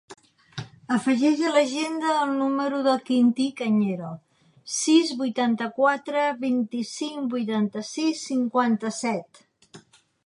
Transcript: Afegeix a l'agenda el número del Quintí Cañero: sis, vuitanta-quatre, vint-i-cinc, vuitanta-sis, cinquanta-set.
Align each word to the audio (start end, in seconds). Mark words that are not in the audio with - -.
Afegeix 0.93 1.41
a 1.49 1.51
l'agenda 1.57 2.15
el 2.21 2.31
número 2.37 2.79
del 2.87 2.97
Quintí 3.09 3.45
Cañero: 3.59 4.09
sis, 4.77 5.11
vuitanta-quatre, 5.21 6.25
vint-i-cinc, 6.47 7.29
vuitanta-sis, 7.37 8.25
cinquanta-set. 8.33 9.45